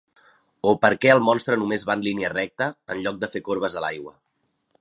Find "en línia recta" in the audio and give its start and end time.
1.99-2.71